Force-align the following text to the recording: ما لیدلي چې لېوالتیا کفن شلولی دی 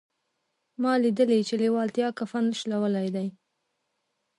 ما 0.81 0.93
لیدلي 1.01 1.39
چې 1.47 1.55
لېوالتیا 1.61 2.07
کفن 2.19 2.45
شلولی 2.59 3.07
دی 3.15 3.27